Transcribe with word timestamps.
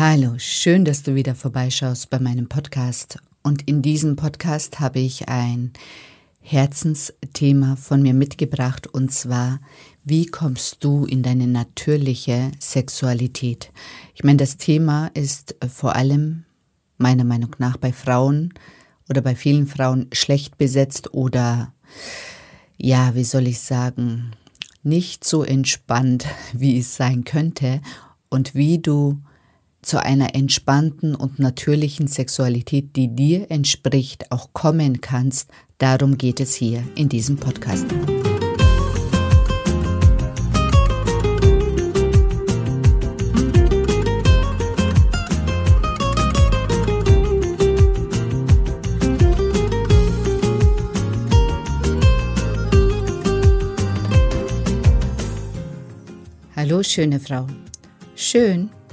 Hallo, 0.00 0.34
schön, 0.38 0.84
dass 0.84 1.02
du 1.02 1.16
wieder 1.16 1.34
vorbeischaust 1.34 2.08
bei 2.08 2.20
meinem 2.20 2.48
Podcast. 2.48 3.18
Und 3.42 3.62
in 3.62 3.82
diesem 3.82 4.14
Podcast 4.14 4.78
habe 4.78 5.00
ich 5.00 5.28
ein 5.28 5.72
Herzensthema 6.40 7.74
von 7.74 8.02
mir 8.02 8.14
mitgebracht 8.14 8.86
und 8.86 9.12
zwar, 9.12 9.58
wie 10.04 10.26
kommst 10.26 10.84
du 10.84 11.04
in 11.04 11.24
deine 11.24 11.48
natürliche 11.48 12.52
Sexualität? 12.60 13.72
Ich 14.14 14.22
meine, 14.22 14.36
das 14.36 14.56
Thema 14.56 15.10
ist 15.14 15.56
vor 15.68 15.96
allem 15.96 16.44
meiner 16.96 17.24
Meinung 17.24 17.56
nach 17.58 17.76
bei 17.76 17.92
Frauen 17.92 18.54
oder 19.08 19.20
bei 19.20 19.34
vielen 19.34 19.66
Frauen 19.66 20.06
schlecht 20.12 20.58
besetzt 20.58 21.12
oder 21.12 21.72
ja, 22.76 23.16
wie 23.16 23.24
soll 23.24 23.48
ich 23.48 23.58
sagen, 23.58 24.30
nicht 24.84 25.24
so 25.24 25.42
entspannt, 25.42 26.24
wie 26.52 26.78
es 26.78 26.94
sein 26.94 27.24
könnte 27.24 27.80
und 28.28 28.54
wie 28.54 28.78
du 28.78 29.18
zu 29.82 30.02
einer 30.02 30.34
entspannten 30.34 31.14
und 31.14 31.38
natürlichen 31.38 32.08
Sexualität, 32.08 32.96
die 32.96 33.08
dir 33.14 33.50
entspricht, 33.50 34.30
auch 34.32 34.52
kommen 34.52 35.00
kannst, 35.00 35.50
darum 35.78 36.18
geht 36.18 36.40
es 36.40 36.54
hier 36.54 36.82
in 36.94 37.08
diesem 37.08 37.36
Podcast. 37.36 37.86
Hallo 56.56 56.82
schöne 56.82 57.20
Frau. 57.20 57.46
Schön, 58.16 58.68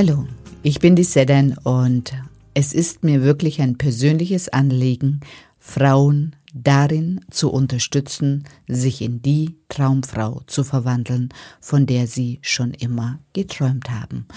Hallo, 0.00 0.28
ich 0.62 0.78
bin 0.78 0.94
die 0.94 1.02
Sedan 1.02 1.58
und 1.64 2.12
es 2.54 2.72
ist 2.72 3.02
mir 3.02 3.22
wirklich 3.22 3.60
ein 3.60 3.78
persönliches 3.78 4.48
Anliegen, 4.48 5.22
Frauen 5.58 6.36
darin 6.54 7.20
zu 7.32 7.50
unterstützen, 7.50 8.44
sich 8.68 9.02
in 9.02 9.22
die 9.22 9.56
Traumfrau 9.68 10.42
zu 10.46 10.62
verwandeln, 10.62 11.30
von 11.60 11.84
der 11.86 12.06
sie 12.06 12.38
schon 12.42 12.74
immer 12.74 13.18
geträumt 13.32 13.90
haben. 13.90 14.28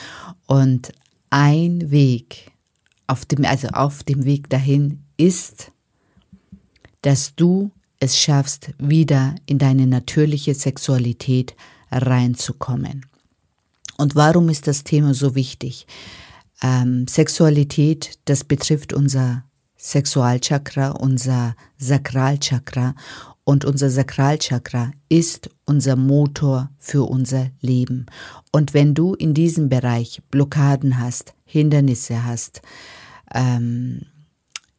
Und 0.48 0.94
ein 1.30 1.92
Weg 1.92 2.54
auf 3.06 3.28
dem, 3.28 3.46
also 3.46 3.68
auf 3.68 4.02
dem 4.02 4.26
Weg 4.26 4.50
dahin 4.50 5.04
ist, 5.16 5.72
dass 7.04 7.36
du 7.36 7.70
es 8.00 8.18
schaffst, 8.18 8.72
wieder 8.80 9.36
in 9.46 9.60
deine 9.60 9.86
natürliche 9.86 10.56
Sexualität 10.56 11.56
reinzukommen. 11.92 13.06
Und 14.02 14.16
warum 14.16 14.50
ist 14.50 14.66
das 14.66 14.84
Thema 14.84 15.14
so 15.14 15.36
wichtig? 15.36 15.86
Ähm, 16.64 17.06
Sexualität, 17.08 18.18
das 18.26 18.44
betrifft 18.44 18.94
unser 18.94 19.44
Sexualchakra, 19.78 20.90
unser 20.90 21.56
Sakralchakra. 21.78 22.96
Und 23.44 23.64
unser 23.64 23.92
Sakralchakra 23.92 24.90
ist 25.08 25.52
unser 25.66 25.96
Motor 25.96 26.72
für 26.80 27.08
unser 27.08 27.52
Leben. 27.60 28.08
Und 28.52 28.74
wenn 28.74 28.96
du 28.96 29.14
in 29.14 29.36
diesem 29.36 29.70
Bereich 29.70 30.24
Blockaden 30.32 30.98
hast, 30.98 31.36
Hindernisse 31.46 32.26
hast, 32.26 32.64
ähm, 33.36 34.08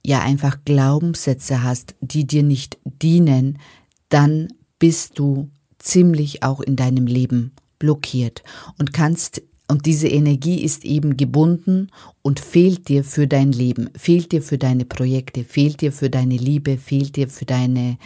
ja 0.04 0.20
einfach 0.20 0.64
Glaubenssätze 0.64 1.62
hast, 1.62 1.94
die 2.00 2.26
dir 2.26 2.42
nicht 2.42 2.76
dienen, 2.84 3.60
dann 4.08 4.48
bist 4.80 5.20
du 5.20 5.48
ziemlich 5.78 6.42
auch 6.42 6.60
in 6.60 6.74
deinem 6.74 7.06
Leben 7.06 7.52
blockiert 7.82 8.44
und 8.78 8.92
kannst 8.92 9.42
und 9.68 9.86
diese 9.86 10.06
Energie 10.06 10.62
ist 10.62 10.84
eben 10.84 11.16
gebunden 11.16 11.88
und 12.22 12.40
fehlt 12.40 12.88
dir 12.88 13.04
für 13.04 13.26
dein 13.26 13.52
Leben, 13.52 13.90
fehlt 13.96 14.30
dir 14.30 14.42
für 14.42 14.58
deine 14.58 14.84
Projekte, 14.84 15.44
fehlt 15.44 15.80
dir 15.80 15.92
für 15.92 16.10
deine 16.10 16.36
Liebe, 16.36 16.78
fehlt 16.78 17.16
dir 17.16 17.28
für 17.28 17.46
deine, 17.46 17.98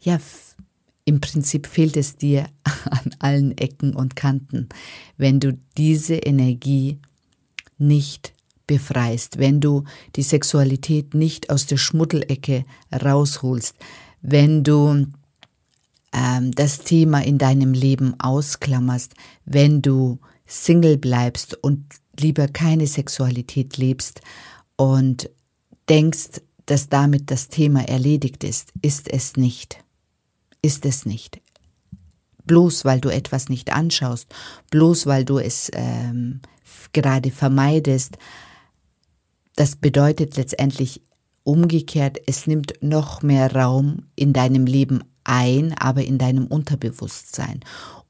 ja, 0.00 0.20
im 1.04 1.20
Prinzip 1.20 1.66
fehlt 1.66 1.96
es 1.96 2.16
dir 2.16 2.46
an 2.84 3.14
allen 3.18 3.56
Ecken 3.58 3.96
und 3.96 4.14
Kanten, 4.14 4.68
wenn 5.16 5.40
du 5.40 5.58
diese 5.76 6.16
Energie 6.16 6.98
nicht 7.78 8.32
befreist, 8.66 9.38
wenn 9.38 9.60
du 9.60 9.84
die 10.16 10.22
Sexualität 10.22 11.14
nicht 11.14 11.50
aus 11.50 11.66
der 11.66 11.78
Schmuddelecke 11.78 12.64
rausholst, 12.92 13.74
wenn 14.20 14.64
du 14.64 15.06
ähm, 16.16 16.50
das 16.52 16.78
Thema 16.78 17.22
in 17.22 17.38
deinem 17.38 17.74
Leben 17.74 18.18
ausklammerst, 18.18 19.14
wenn 19.44 19.82
du 19.82 20.18
Single 20.46 20.96
bleibst 20.96 21.62
und 21.62 21.84
lieber 22.18 22.48
keine 22.48 22.86
Sexualität 22.86 23.76
lebst 23.76 24.22
und 24.76 25.28
denkst, 25.88 26.40
dass 26.64 26.88
damit 26.88 27.30
das 27.30 27.48
Thema 27.48 27.86
erledigt 27.86 28.42
ist, 28.44 28.72
ist 28.82 29.12
es 29.12 29.36
nicht. 29.36 29.84
Ist 30.62 30.86
es 30.86 31.04
nicht. 31.04 31.40
Bloß 32.44 32.84
weil 32.84 33.00
du 33.00 33.08
etwas 33.08 33.48
nicht 33.48 33.72
anschaust, 33.72 34.34
bloß 34.70 35.06
weil 35.06 35.24
du 35.24 35.38
es 35.38 35.70
ähm, 35.74 36.40
gerade 36.92 37.30
vermeidest, 37.30 38.16
das 39.56 39.76
bedeutet 39.76 40.36
letztendlich 40.36 41.02
umgekehrt, 41.42 42.18
es 42.26 42.46
nimmt 42.46 42.74
noch 42.80 43.22
mehr 43.22 43.54
Raum 43.54 44.06
in 44.16 44.32
deinem 44.32 44.66
Leben 44.66 45.02
ein, 45.26 45.74
aber 45.74 46.04
in 46.04 46.18
deinem 46.18 46.46
Unterbewusstsein 46.46 47.60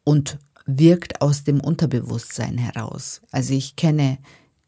und 0.04 0.38
wirkt 0.66 1.20
aus 1.22 1.44
dem 1.44 1.60
Unterbewusstsein 1.60 2.58
heraus. 2.58 3.22
Also 3.30 3.54
ich 3.54 3.76
kenne, 3.76 4.18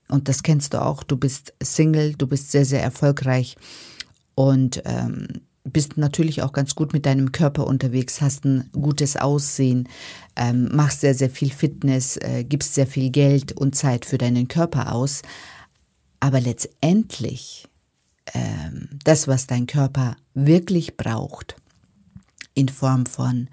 und 0.09 0.29
das 0.29 0.43
kennst 0.43 0.75
du 0.75 0.83
auch, 0.83 1.03
du 1.03 1.17
bist 1.17 1.55
Single, 1.63 2.15
du 2.15 2.27
bist 2.27 2.51
sehr, 2.51 2.65
sehr 2.65 2.83
erfolgreich 2.83 3.57
und 4.35 4.83
ähm, 4.85 5.27
bist 5.65 5.99
natürlich 5.99 6.43
auch 6.43 6.53
ganz 6.53 6.75
gut 6.75 6.93
mit 6.93 7.05
deinem 7.07 7.33
Körper 7.33 7.67
unterwegs, 7.67 8.21
hast 8.21 8.45
ein 8.45 8.71
gutes 8.73 9.17
Aussehen, 9.17 9.89
ähm, 10.37 10.69
machst 10.73 11.01
sehr, 11.01 11.15
sehr 11.15 11.31
viel 11.31 11.51
Fitness, 11.51 12.17
äh, 12.17 12.45
gibst 12.45 12.75
sehr 12.75 12.87
viel 12.87 13.11
Geld 13.11 13.53
und 13.53 13.75
Zeit 13.75 14.05
für 14.05 14.19
deinen 14.19 14.49
Körper 14.49 14.93
aus. 14.93 15.23
Aber 16.21 16.41
letztendlich, 16.41 17.69
ähm, 18.35 18.89
das, 19.05 19.29
was 19.29 19.47
dein 19.47 19.67
Körper 19.67 20.17
wirklich 20.35 20.97
braucht, 20.97 21.57
in 22.59 22.69
Form 22.69 23.07
von 23.07 23.49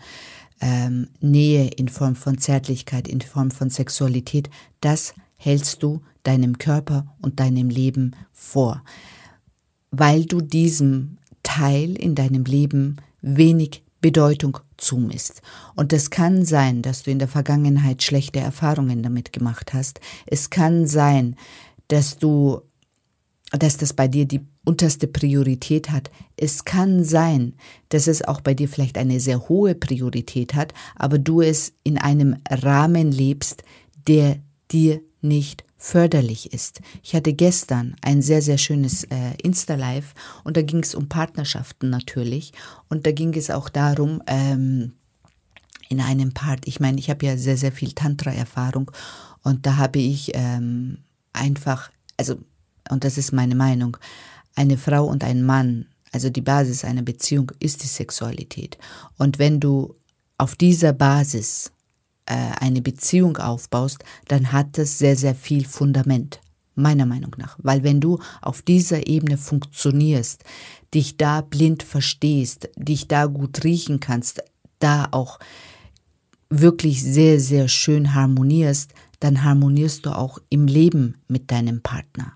ähm, 0.62 1.10
Nähe, 1.20 1.68
in 1.68 1.90
Form 1.90 2.16
von 2.16 2.40
Zärtlichkeit, 2.40 3.08
in 3.08 3.22
Form 3.22 3.52
von 3.52 3.70
Sexualität, 3.70 4.50
das 4.82 5.14
hältst 5.36 5.84
du 5.84 6.02
deinem 6.24 6.58
Körper 6.58 7.06
und 7.22 7.40
deinem 7.40 7.70
Leben 7.70 8.16
vor, 8.34 8.84
weil 9.92 10.26
du 10.26 10.42
diesem 10.42 11.18
Teil 11.44 11.96
in 11.96 12.16
deinem 12.16 12.46
Leben 12.46 12.98
wenig 13.22 13.84
Bedeutung 14.02 14.58
zumisst. 14.78 15.42
Und 15.76 15.94
es 15.94 16.10
kann 16.10 16.46
sein, 16.46 16.82
dass 16.82 17.04
du 17.04 17.12
in 17.12 17.20
der 17.20 17.28
Vergangenheit 17.28 18.02
schlechte 18.02 18.40
Erfahrungen 18.40 19.04
damit 19.04 19.34
gemacht 19.34 19.74
hast. 19.74 20.00
Es 20.26 20.50
kann 20.50 20.88
sein, 20.88 21.36
dass 21.88 22.18
du, 22.18 22.62
dass 23.52 23.78
das 23.78 23.94
bei 23.94 24.08
dir 24.08 24.26
die 24.26 24.46
unterste 24.66 25.08
Priorität 25.08 25.92
hat. 25.92 26.12
Es 26.38 26.66
kann 26.66 27.04
sein, 27.04 27.54
dass 27.90 28.08
es 28.08 28.22
auch 28.24 28.42
bei 28.42 28.54
dir 28.54 28.68
vielleicht 28.68 28.98
eine 28.98 29.20
sehr 29.20 29.48
hohe 29.48 29.76
Priorität 29.76 30.54
hat, 30.54 30.74
aber 30.96 31.20
du 31.20 31.42
es 31.42 31.74
in 31.84 31.98
einem 31.98 32.38
Rahmen 32.50 33.12
lebst, 33.12 33.64
der 34.08 34.38
dir 34.72 35.02
nicht 35.22 35.64
förderlich 35.78 36.52
ist. 36.52 36.82
Ich 37.04 37.14
hatte 37.14 37.34
gestern 37.34 37.96
ein 38.02 38.22
sehr, 38.22 38.42
sehr 38.42 38.58
schönes 38.58 39.04
äh, 39.06 39.36
Insta-Live 39.44 40.14
und 40.44 40.58
da 40.58 40.62
ging 40.62 40.80
es 40.80 40.96
um 40.96 41.10
Partnerschaften 41.10 41.90
natürlich 41.90 42.54
und 42.90 43.06
da 43.06 43.12
ging 43.12 43.36
es 43.36 43.52
auch 43.52 43.70
darum, 43.70 44.22
ähm, 44.26 44.94
in 45.90 46.02
einem 46.02 46.34
Part, 46.34 46.68
ich 46.68 46.80
meine, 46.80 46.98
ich 46.98 47.10
habe 47.12 47.26
ja 47.26 47.38
sehr, 47.38 47.58
sehr 47.58 47.72
viel 47.72 47.92
Tantra-Erfahrung 47.92 48.90
und 49.44 49.68
da 49.68 49.78
habe 49.78 50.00
ich 50.00 50.32
ähm, 50.34 51.00
einfach, 51.34 51.92
also, 52.18 52.38
und 52.90 53.04
das 53.04 53.20
ist 53.20 53.32
meine 53.32 53.56
Meinung, 53.56 53.98
eine 54.56 54.78
Frau 54.78 55.06
und 55.06 55.24
ein 55.24 55.44
Mann, 55.44 55.88
also 56.12 56.30
die 56.30 56.42
Basis 56.42 56.86
einer 56.86 57.02
Beziehung 57.02 57.52
ist 57.60 57.84
die 57.84 57.88
Sexualität. 57.88 58.78
Und 59.18 59.38
wenn 59.38 59.60
du 59.60 59.96
auf 60.38 60.56
dieser 60.56 60.94
Basis 60.94 61.72
äh, 62.26 62.36
eine 62.60 62.82
Beziehung 62.82 63.38
aufbaust, 63.38 64.04
dann 64.28 64.52
hat 64.52 64.78
das 64.78 64.98
sehr, 64.98 65.16
sehr 65.16 65.36
viel 65.36 65.66
Fundament, 65.66 66.40
meiner 66.74 67.06
Meinung 67.06 67.36
nach. 67.38 67.58
Weil 67.62 67.84
wenn 67.84 68.02
du 68.02 68.20
auf 68.42 68.62
dieser 68.62 69.08
Ebene 69.08 69.38
funktionierst, 69.38 70.44
dich 70.94 71.18
da 71.18 71.42
blind 71.42 71.84
verstehst, 71.84 72.70
dich 72.78 73.08
da 73.08 73.26
gut 73.26 73.64
riechen 73.64 74.00
kannst, 74.00 74.42
da 74.80 75.08
auch 75.12 75.40
wirklich 76.50 77.04
sehr, 77.04 77.40
sehr 77.40 77.68
schön 77.68 78.14
harmonierst, 78.14 78.94
dann 79.20 79.44
harmonierst 79.44 80.06
du 80.06 80.16
auch 80.16 80.40
im 80.50 80.68
Leben 80.68 81.16
mit 81.28 81.52
deinem 81.52 81.82
Partner. 81.82 82.34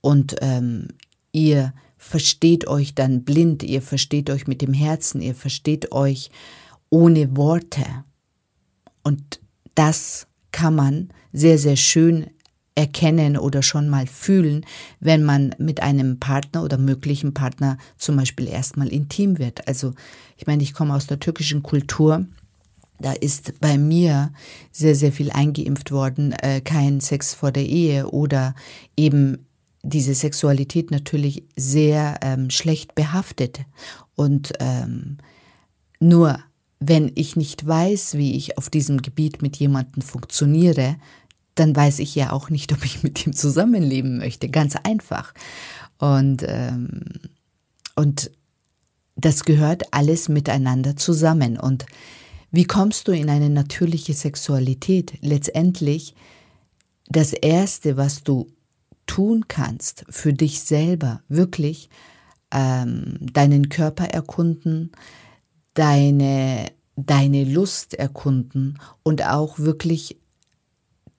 Und 0.00 0.36
ähm, 0.40 0.88
ihr 1.32 1.72
versteht 1.96 2.66
euch 2.66 2.94
dann 2.94 3.24
blind, 3.24 3.62
ihr 3.62 3.82
versteht 3.82 4.30
euch 4.30 4.46
mit 4.46 4.62
dem 4.62 4.74
Herzen, 4.74 5.20
ihr 5.22 5.34
versteht 5.34 5.92
euch 5.92 6.30
ohne 6.90 7.36
Worte. 7.36 7.84
Und 9.02 9.40
das 9.74 10.26
kann 10.50 10.74
man 10.74 11.08
sehr, 11.32 11.58
sehr 11.58 11.76
schön 11.76 12.26
erkennen 12.74 13.36
oder 13.36 13.62
schon 13.62 13.88
mal 13.88 14.06
fühlen, 14.06 14.64
wenn 15.00 15.22
man 15.22 15.54
mit 15.58 15.82
einem 15.82 16.18
Partner 16.18 16.62
oder 16.62 16.78
möglichen 16.78 17.34
Partner 17.34 17.78
zum 17.98 18.16
Beispiel 18.16 18.48
erstmal 18.48 18.88
intim 18.88 19.38
wird. 19.38 19.68
Also 19.68 19.92
ich 20.36 20.46
meine, 20.46 20.62
ich 20.62 20.74
komme 20.74 20.94
aus 20.94 21.06
der 21.06 21.20
türkischen 21.20 21.62
Kultur. 21.62 22.26
Da 22.98 23.12
ist 23.12 23.60
bei 23.60 23.78
mir 23.78 24.32
sehr, 24.70 24.94
sehr 24.94 25.12
viel 25.12 25.30
eingeimpft 25.30 25.90
worden, 25.90 26.32
äh, 26.32 26.60
kein 26.60 27.00
Sex 27.00 27.34
vor 27.34 27.50
der 27.50 27.66
Ehe 27.66 28.08
oder 28.08 28.54
eben 28.96 29.46
diese 29.82 30.14
Sexualität 30.14 30.90
natürlich 30.90 31.44
sehr 31.56 32.18
ähm, 32.22 32.50
schlecht 32.50 32.94
behaftet. 32.94 33.60
Und 34.14 34.52
ähm, 34.60 35.18
nur 35.98 36.38
wenn 36.78 37.12
ich 37.14 37.36
nicht 37.36 37.66
weiß, 37.66 38.14
wie 38.14 38.36
ich 38.36 38.58
auf 38.58 38.70
diesem 38.70 39.02
Gebiet 39.02 39.42
mit 39.42 39.56
jemandem 39.56 40.02
funktioniere, 40.02 40.96
dann 41.54 41.74
weiß 41.76 41.98
ich 41.98 42.14
ja 42.14 42.32
auch 42.32 42.50
nicht, 42.50 42.72
ob 42.74 42.84
ich 42.84 43.02
mit 43.02 43.26
ihm 43.26 43.32
zusammenleben 43.32 44.18
möchte. 44.18 44.48
Ganz 44.48 44.76
einfach. 44.76 45.34
Und, 45.98 46.44
ähm, 46.46 47.02
und 47.94 48.30
das 49.16 49.44
gehört 49.44 49.92
alles 49.92 50.28
miteinander 50.28 50.96
zusammen. 50.96 51.58
Und 51.58 51.86
wie 52.50 52.64
kommst 52.64 53.08
du 53.08 53.12
in 53.12 53.30
eine 53.30 53.50
natürliche 53.50 54.14
Sexualität? 54.14 55.14
Letztendlich, 55.20 56.14
das 57.08 57.32
Erste, 57.32 57.96
was 57.96 58.22
du 58.22 58.48
tun 59.06 59.46
kannst 59.48 60.04
für 60.08 60.32
dich 60.32 60.60
selber, 60.60 61.22
wirklich 61.28 61.90
ähm, 62.52 63.16
deinen 63.20 63.68
Körper 63.68 64.04
erkunden, 64.04 64.92
deine, 65.74 66.70
deine 66.96 67.44
Lust 67.44 67.94
erkunden 67.94 68.78
und 69.02 69.24
auch 69.24 69.58
wirklich 69.58 70.18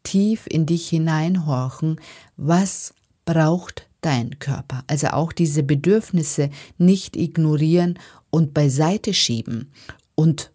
tief 0.03 0.47
in 0.47 0.65
dich 0.65 0.89
hineinhorchen, 0.89 1.99
was 2.37 2.93
braucht 3.25 3.87
dein 4.01 4.37
Körper. 4.39 4.83
Also 4.87 5.07
auch 5.07 5.31
diese 5.31 5.63
Bedürfnisse 5.63 6.49
nicht 6.77 7.15
ignorieren 7.15 7.97
und 8.29 8.53
beiseite 8.53 9.13
schieben. 9.13 9.71
Und 10.15 10.51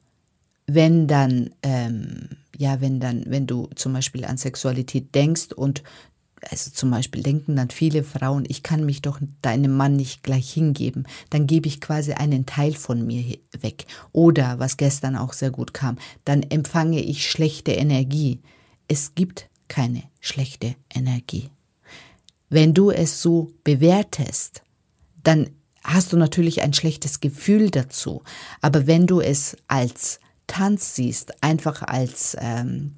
wenn 0.66 1.08
dann, 1.08 1.50
ähm, 1.62 2.28
ja, 2.56 2.80
wenn 2.80 3.00
dann, 3.00 3.24
wenn 3.26 3.46
du 3.46 3.68
zum 3.74 3.94
Beispiel 3.94 4.24
an 4.24 4.36
Sexualität 4.36 5.14
denkst 5.14 5.52
und 5.54 5.82
also 6.50 6.70
zum 6.70 6.90
Beispiel 6.90 7.22
denken 7.22 7.56
dann 7.56 7.70
viele 7.70 8.04
Frauen, 8.04 8.44
ich 8.48 8.62
kann 8.62 8.84
mich 8.84 9.02
doch 9.02 9.18
deinem 9.42 9.76
Mann 9.76 9.96
nicht 9.96 10.22
gleich 10.22 10.52
hingeben, 10.52 11.06
dann 11.30 11.46
gebe 11.46 11.68
ich 11.68 11.80
quasi 11.80 12.12
einen 12.12 12.46
Teil 12.46 12.74
von 12.74 13.06
mir 13.06 13.38
weg. 13.60 13.86
Oder, 14.12 14.58
was 14.58 14.76
gestern 14.76 15.16
auch 15.16 15.32
sehr 15.32 15.50
gut 15.50 15.74
kam, 15.74 15.98
dann 16.24 16.42
empfange 16.42 17.00
ich 17.00 17.30
schlechte 17.30 17.72
Energie. 17.72 18.40
Es 18.86 19.14
gibt 19.14 19.48
keine 19.68 20.02
schlechte 20.20 20.74
Energie. 20.94 21.50
Wenn 22.48 22.72
du 22.72 22.90
es 22.90 23.20
so 23.20 23.52
bewertest, 23.64 24.62
dann 25.22 25.50
hast 25.84 26.12
du 26.12 26.16
natürlich 26.16 26.62
ein 26.62 26.72
schlechtes 26.72 27.20
Gefühl 27.20 27.70
dazu. 27.70 28.22
Aber 28.60 28.86
wenn 28.86 29.06
du 29.06 29.20
es 29.20 29.56
als 29.66 30.20
Tanz 30.46 30.94
siehst, 30.94 31.42
einfach 31.42 31.82
als 31.82 32.36
ähm, 32.40 32.96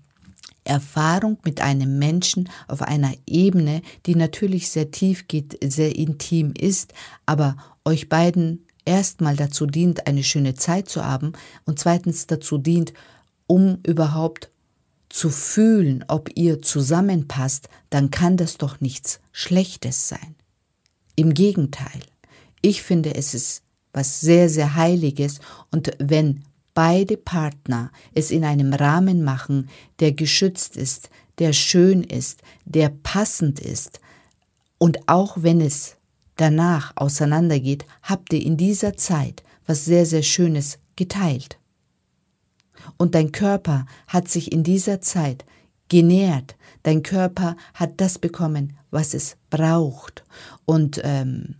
Erfahrung 0.71 1.39
mit 1.45 1.61
einem 1.61 1.99
Menschen 1.99 2.49
auf 2.69 2.81
einer 2.81 3.13
Ebene, 3.27 3.83
die 4.07 4.15
natürlich 4.15 4.71
sehr 4.71 4.93
tief 4.93 5.27
geht, 5.27 5.59
sehr 5.63 5.97
intim 5.97 6.55
ist, 6.57 6.95
aber 7.27 7.57
euch 7.85 8.09
beiden 8.09 8.65
erstmal 8.85 9.35
dazu 9.35 9.67
dient, 9.67 10.07
eine 10.07 10.23
schöne 10.23 10.55
Zeit 10.55 10.89
zu 10.89 11.05
haben 11.05 11.33
und 11.65 11.81
zweitens 11.81 12.29
dazu 12.29 12.57
dient, 12.57 12.93
um 13.49 13.79
überhaupt 13.85 14.51
zu 15.09 15.29
fühlen, 15.29 16.05
ob 16.07 16.31
ihr 16.37 16.63
zusammenpasst, 16.63 17.69
dann 17.91 18.11
kann 18.11 18.37
das 18.37 18.57
doch 18.57 18.81
nichts 18.81 19.19
Schlechtes 19.33 20.09
sein. 20.09 20.37
Im 21.17 21.35
Gegenteil, 21.35 22.01
ich 22.63 22.83
finde, 22.83 23.17
es 23.17 23.35
ist 23.35 23.65
was 23.93 24.21
sehr, 24.21 24.49
sehr 24.49 24.77
Heiliges 24.77 25.41
und 25.73 25.91
wenn 25.99 26.45
beide 26.81 27.19
Partner 27.19 27.93
es 28.15 28.31
in 28.31 28.43
einem 28.43 28.73
Rahmen 28.73 29.23
machen, 29.23 29.69
der 29.99 30.13
geschützt 30.13 30.79
ist, 30.79 31.11
der 31.39 31.53
schön 31.53 32.03
ist, 32.03 32.41
der 32.65 32.89
passend 32.89 33.61
ist. 33.61 34.01
Und 34.79 35.07
auch 35.07 35.43
wenn 35.43 35.61
es 35.61 35.99
danach 36.37 36.97
auseinandergeht, 36.97 37.85
habt 38.03 38.33
ihr 38.33 38.41
in 38.41 38.57
dieser 38.57 38.97
Zeit 38.97 39.43
was 39.67 39.85
sehr, 39.85 40.07
sehr 40.07 40.23
Schönes 40.23 40.79
geteilt. 40.97 41.59
Und 42.97 43.15
dein 43.15 43.31
Körper 43.31 43.85
hat 44.07 44.29
sich 44.29 44.51
in 44.51 44.63
dieser 44.63 45.03
Zeit 45.03 45.45
genährt. 45.91 46.57
Dein 46.83 47.03
Körper 47.03 47.59
hat 47.75 48.01
das 48.01 48.19
bekommen, 48.19 48.79
was 48.91 49.13
es 49.13 49.37
braucht. 49.51 50.25
Und 50.65 50.99
ähm, 51.05 51.57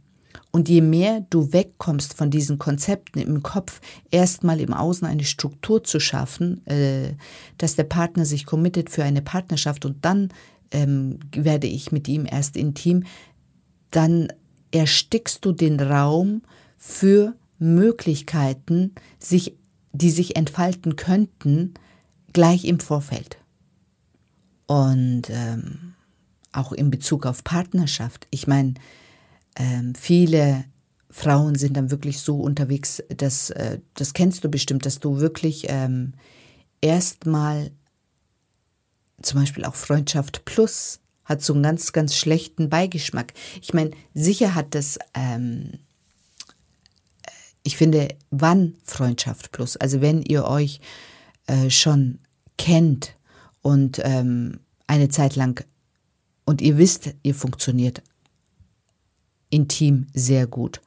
und 0.53 0.69
je 0.69 0.81
mehr 0.81 1.25
du 1.31 1.53
wegkommst 1.53 2.15
von 2.15 2.31
diesen 2.31 2.59
Konzepten 2.59 3.21
im 3.21 3.43
Kopf, 3.43 3.81
erstmal 4.11 4.61
im 4.61 4.73
Außen 4.73 5.07
eine 5.07 5.25
Struktur 5.25 5.85
zu 5.85 6.01
schaffen, 6.01 6.67
äh, 6.67 7.15
dass 7.59 7.77
der 7.77 7.85
Partner 7.85 8.25
sich 8.25 8.47
committet 8.47 8.91
für 8.91 9.05
eine 9.05 9.23
Partnerschaft 9.23 9.85
und 9.85 10.05
dann 10.05 10.31
ähm, 10.73 11.21
werde 11.33 11.67
ich 11.67 11.93
mit 11.93 12.09
ihm 12.09 12.27
erst 12.31 12.57
intim, 12.57 13.05
dann 13.91 14.29
erstickst 14.73 15.45
du 15.45 15.53
den 15.53 15.81
Raum 15.81 16.43
für 16.77 17.35
Möglichkeiten, 17.59 18.95
sich, 19.19 19.57
die 19.93 20.11
sich 20.11 20.37
entfalten 20.37 20.97
könnten, 20.97 21.75
gleich 22.33 22.65
im 22.65 22.81
Vorfeld. 22.81 23.37
Und 24.67 25.23
ähm, 25.31 25.95
auch 26.53 26.73
in 26.73 26.91
Bezug 26.91 27.27
auf 27.27 27.45
Partnerschaft. 27.45 28.27
Ich 28.31 28.47
meine, 28.47 28.75
ähm, 29.57 29.95
viele 29.95 30.65
Frauen 31.11 31.57
sind 31.57 31.77
dann 31.77 31.91
wirklich 31.91 32.21
so 32.21 32.41
unterwegs, 32.41 33.03
dass, 33.09 33.51
äh, 33.51 33.81
das 33.95 34.15
kennst 34.15 34.45
du 34.45 34.49
bestimmt, 34.49 34.87
dass 34.87 35.01
du 35.01 35.19
wirklich 35.19 35.67
ähm, 35.69 36.15
erstmal 36.81 37.73
zum 39.23 39.41
Beispiel 39.41 39.65
auch 39.65 39.75
Freundschaft 39.75 40.45
plus 40.45 41.01
hat 41.31 41.43
so 41.43 41.53
einen 41.53 41.63
ganz, 41.63 41.93
ganz 41.93 42.17
schlechten 42.17 42.69
Beigeschmack. 42.69 43.33
Ich 43.63 43.73
meine, 43.73 43.93
sicher 44.15 44.57
hat 44.57 44.75
das, 44.75 44.99
ähm, 45.15 45.75
ich 47.63 47.77
finde, 47.77 48.09
wann 48.31 48.75
Freundschaft 48.83 49.53
plus? 49.53 49.77
Also 49.77 50.01
wenn 50.01 50.23
ihr 50.23 50.45
euch 50.45 50.81
äh, 51.47 51.71
schon 51.71 52.19
kennt 52.59 53.15
und 53.63 54.01
ähm, 54.03 54.59
eine 54.89 55.09
Zeit 55.09 55.37
lang 55.37 55.65
und 56.47 56.61
ihr 56.61 56.79
wisst, 56.79 57.15
ihr 57.23 57.35
funktioniert 57.35 58.03
intim 59.51 60.07
sehr 60.15 60.47
gut. 60.47 60.81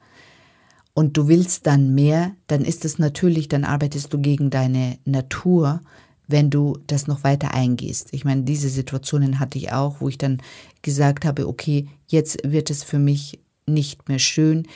und 0.94 1.16
du 1.16 1.26
willst 1.28 1.66
dann 1.66 1.94
mehr, 1.94 2.34
dann 2.46 2.64
ist 2.64 2.84
es 2.84 2.98
natürlich, 2.98 3.48
dann 3.48 3.64
arbeitest 3.64 4.12
du 4.12 4.18
gegen 4.18 4.50
deine 4.50 4.98
Natur, 5.04 5.80
wenn 6.28 6.50
du 6.50 6.78
das 6.86 7.06
noch 7.06 7.24
weiter 7.24 7.52
eingehst. 7.52 8.08
Ich 8.12 8.24
meine, 8.24 8.44
diese 8.44 8.68
Situationen 8.68 9.40
hatte 9.40 9.58
ich 9.58 9.72
auch, 9.72 10.00
wo 10.00 10.08
ich 10.08 10.18
dann 10.18 10.40
gesagt 10.82 11.24
habe, 11.24 11.48
okay, 11.48 11.88
jetzt 12.06 12.38
wird 12.44 12.70
es 12.70 12.82
für 12.84 12.98
mich 12.98 13.40
nicht 13.66 14.08
mehr 14.08 14.20
schön. 14.20 14.66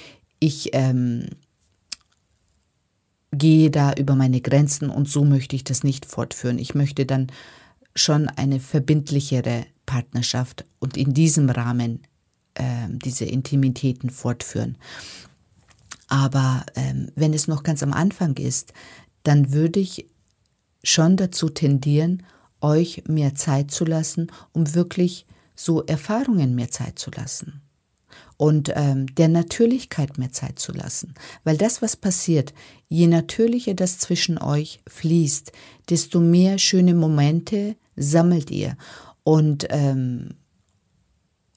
Ich 0.41 0.71
ähm, 0.73 1.27
gehe 3.33 3.71
da 3.71 3.93
über 3.93 4.15
meine 4.15 4.41
Grenzen 4.41 4.91
und 4.91 5.09
so 5.09 5.25
möchte 5.25 5.57
ich 5.57 5.65
das 5.65 5.85
nicht 5.85 6.05
fortführen. 6.05 6.59
Ich 6.59 6.75
möchte 6.75 7.07
dann 7.07 7.29
schon 7.95 8.29
eine 8.29 8.61
verbindlichere 8.61 9.67
Partnerschaft 9.87 10.65
und 10.81 10.97
in 10.97 11.15
diesem 11.15 11.49
Rahmen 11.49 12.01
äh, 12.59 12.89
diese 12.91 13.25
Intimitäten 13.25 14.11
fortführen. 14.11 14.77
Aber 16.09 16.65
ähm, 16.75 17.11
wenn 17.15 17.35
es 17.35 17.49
noch 17.49 17.63
ganz 17.63 17.83
am 17.83 17.93
Anfang 17.93 18.37
ist, 18.37 18.73
dann 19.23 19.53
würde 19.53 19.81
ich 19.81 20.07
schon 20.83 21.17
dazu 21.17 21.49
tendieren, 21.49 22.23
euch 22.61 23.05
mehr 23.07 23.35
Zeit 23.35 23.71
zu 23.71 23.85
lassen, 23.85 24.33
um 24.53 24.75
wirklich 24.75 25.27
so 25.55 25.83
Erfahrungen 25.85 26.55
mehr 26.55 26.71
Zeit 26.71 26.99
zu 26.99 27.11
lassen 27.11 27.61
und 28.39 28.73
ähm, 28.75 29.13
der 29.17 29.29
Natürlichkeit 29.29 30.17
mehr 30.17 30.33
Zeit 30.33 30.59
zu 30.59 30.73
lassen. 30.73 31.15
Weil 31.45 31.59
das, 31.59 31.83
was 31.83 31.97
passiert, 31.97 32.55
je 32.89 33.07
natürlicher 33.07 33.75
das 33.75 33.99
zwischen 33.99 34.39
euch 34.39 34.81
fließt, 34.87 35.53
desto 35.91 36.21
mehr 36.21 36.59
schöne 36.59 36.95
Momente 36.95 37.77
sammelt 37.97 38.51
ihr. 38.51 38.77
Und, 39.25 39.67
ähm, 39.71 40.31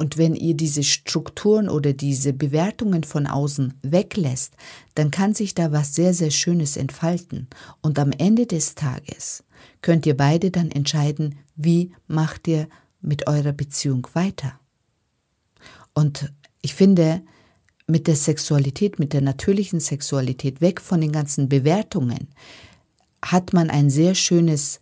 und 0.01 0.17
wenn 0.17 0.33
ihr 0.33 0.55
diese 0.55 0.81
Strukturen 0.81 1.69
oder 1.69 1.93
diese 1.93 2.33
Bewertungen 2.33 3.03
von 3.03 3.27
außen 3.27 3.75
weglässt, 3.83 4.55
dann 4.95 5.11
kann 5.11 5.35
sich 5.35 5.53
da 5.53 5.71
was 5.71 5.93
sehr, 5.93 6.15
sehr 6.15 6.31
Schönes 6.31 6.75
entfalten. 6.75 7.47
Und 7.81 7.99
am 7.99 8.11
Ende 8.11 8.47
des 8.47 8.73
Tages 8.73 9.43
könnt 9.83 10.07
ihr 10.07 10.17
beide 10.17 10.49
dann 10.49 10.71
entscheiden, 10.71 11.35
wie 11.55 11.91
macht 12.07 12.47
ihr 12.47 12.67
mit 12.99 13.27
eurer 13.27 13.51
Beziehung 13.51 14.07
weiter. 14.13 14.59
Und 15.93 16.33
ich 16.63 16.73
finde, 16.73 17.21
mit 17.85 18.07
der 18.07 18.15
Sexualität, 18.15 18.97
mit 18.97 19.13
der 19.13 19.21
natürlichen 19.21 19.79
Sexualität, 19.79 20.61
weg 20.61 20.81
von 20.81 20.99
den 20.99 21.11
ganzen 21.11 21.47
Bewertungen, 21.47 22.29
hat 23.23 23.53
man 23.53 23.69
ein 23.69 23.91
sehr 23.91 24.15
schönes 24.15 24.79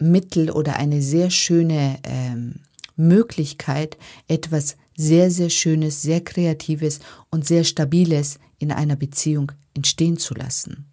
Mittel 0.00 0.50
oder 0.50 0.74
eine 0.74 1.00
sehr 1.00 1.30
schöne 1.30 2.00
ähm, 2.02 2.56
Möglichkeit, 2.98 3.96
etwas 4.26 4.76
sehr, 4.96 5.30
sehr 5.30 5.48
Schönes, 5.48 6.02
sehr 6.02 6.20
Kreatives 6.20 7.00
und 7.30 7.46
sehr 7.46 7.64
Stabiles 7.64 8.38
in 8.58 8.72
einer 8.72 8.96
Beziehung 8.96 9.52
entstehen 9.74 10.18
zu 10.18 10.34
lassen. 10.34 10.90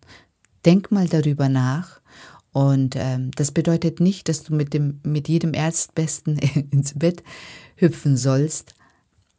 Denk 0.66 0.92
mal 0.92 1.08
darüber 1.08 1.50
nach. 1.50 2.00
Und 2.52 2.96
ähm, 2.96 3.32
das 3.36 3.52
bedeutet 3.52 4.00
nicht, 4.00 4.30
dass 4.30 4.44
du 4.44 4.56
mit, 4.56 4.74
dem, 4.74 5.02
mit 5.04 5.28
jedem 5.28 5.54
Erstbesten 5.54 6.38
ins 6.72 6.94
Bett 6.94 7.24
hüpfen 7.76 8.16
sollst, 8.16 8.76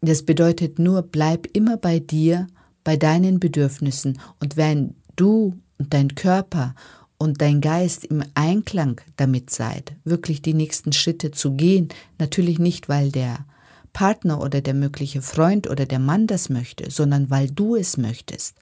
das 0.02 0.22
bedeutet 0.22 0.78
nur, 0.78 1.02
bleib 1.02 1.48
immer 1.52 1.76
bei 1.76 1.98
dir, 1.98 2.46
bei 2.84 2.96
deinen 2.96 3.40
Bedürfnissen 3.40 4.20
und 4.40 4.56
wenn 4.56 4.94
du 5.16 5.58
und 5.78 5.92
dein 5.92 6.14
Körper 6.14 6.74
und 7.18 7.40
dein 7.40 7.60
Geist 7.60 8.04
im 8.04 8.22
Einklang 8.34 9.00
damit 9.16 9.50
seid, 9.50 9.92
wirklich 10.04 10.42
die 10.42 10.54
nächsten 10.54 10.92
Schritte 10.92 11.30
zu 11.30 11.52
gehen, 11.52 11.88
natürlich 12.18 12.58
nicht, 12.58 12.88
weil 12.88 13.10
der 13.10 13.44
Partner 13.92 14.40
oder 14.40 14.60
der 14.60 14.74
mögliche 14.74 15.22
Freund 15.22 15.68
oder 15.68 15.86
der 15.86 15.98
Mann 15.98 16.26
das 16.26 16.50
möchte, 16.50 16.90
sondern 16.90 17.30
weil 17.30 17.50
du 17.50 17.76
es 17.76 17.96
möchtest, 17.96 18.56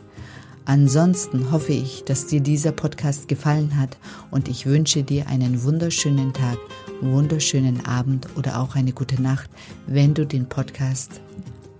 Ansonsten 0.66 1.52
hoffe 1.52 1.72
ich, 1.72 2.02
dass 2.04 2.26
dir 2.26 2.40
dieser 2.40 2.72
Podcast 2.72 3.28
gefallen 3.28 3.76
hat 3.76 3.96
und 4.32 4.48
ich 4.48 4.66
wünsche 4.66 5.04
dir 5.04 5.28
einen 5.28 5.62
wunderschönen 5.62 6.32
Tag, 6.32 6.58
wunderschönen 7.00 7.86
Abend 7.86 8.26
oder 8.36 8.60
auch 8.60 8.74
eine 8.74 8.92
gute 8.92 9.22
Nacht, 9.22 9.48
wenn 9.86 10.12
du 10.12 10.26
den 10.26 10.48
Podcast 10.48 11.20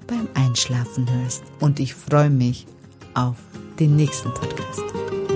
beim 0.07 0.29
Einschlafen 0.35 1.09
hörst. 1.21 1.43
Und 1.59 1.81
ich 1.81 1.95
freue 1.95 2.31
mich 2.31 2.67
auf 3.15 3.37
den 3.81 3.97
nächsten 3.97 4.33
Podcast. 4.33 5.36